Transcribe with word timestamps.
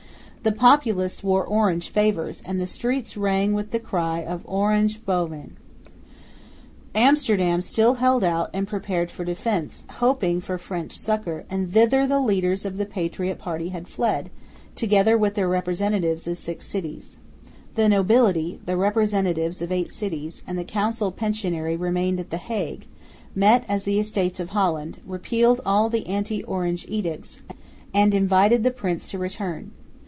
The 0.43 0.51
populace 0.51 1.23
wore 1.23 1.45
Orange 1.45 1.89
favours, 1.91 2.41
and 2.43 2.59
the 2.59 2.65
streets 2.65 3.15
rang 3.15 3.53
with 3.53 3.69
the 3.69 3.77
cry 3.77 4.23
of 4.23 4.43
Oranje 4.47 4.97
boven. 5.05 5.55
Amsterdam 6.95 7.61
still 7.61 7.93
held 8.01 8.23
out 8.23 8.49
and 8.51 8.67
prepared 8.67 9.11
for 9.11 9.23
defence, 9.23 9.85
hoping 9.99 10.41
for 10.41 10.57
French 10.57 10.97
succour; 10.97 11.45
and 11.47 11.71
thither 11.71 12.07
the 12.07 12.19
leaders 12.19 12.65
of 12.65 12.77
the 12.77 12.87
patriot 12.87 13.37
party 13.37 13.69
had 13.69 13.87
fled, 13.87 14.31
together 14.73 15.15
with 15.15 15.35
the 15.35 15.45
representatives 15.45 16.25
of 16.27 16.39
six 16.39 16.65
cities. 16.65 17.17
The 17.75 17.87
nobility, 17.87 18.59
the 18.65 18.77
representatives 18.77 19.61
of 19.61 19.71
eight 19.71 19.91
cities, 19.91 20.41
and 20.47 20.57
the 20.57 20.63
council 20.63 21.11
pensionary 21.11 21.77
remained 21.79 22.19
at 22.19 22.31
the 22.31 22.37
Hague, 22.37 22.87
met 23.35 23.63
as 23.69 23.83
the 23.83 23.99
Estates 23.99 24.39
of 24.39 24.49
Holland, 24.49 25.01
repealed 25.05 25.61
all 25.67 25.87
the 25.87 26.07
anti 26.07 26.43
Orange 26.45 26.87
edicts, 26.89 27.41
and 27.93 28.15
invited 28.15 28.63
the 28.63 28.71
prince 28.71 29.11
to 29.11 29.19
return. 29.19 29.69